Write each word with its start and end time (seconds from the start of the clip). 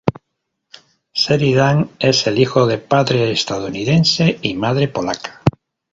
Sheridan 1.13 1.91
es 1.99 2.25
el 2.25 2.39
hijo 2.39 2.65
de 2.65 2.79
padre 2.79 3.31
estadounidense 3.31 4.39
y 4.41 4.55
madre 4.55 4.87
polaca. 4.87 5.43